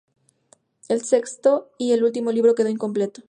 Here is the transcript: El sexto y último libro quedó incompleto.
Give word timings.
El 0.87 1.03
sexto 1.03 1.69
y 1.77 1.93
último 1.93 2.31
libro 2.31 2.55
quedó 2.55 2.69
incompleto. 2.69 3.19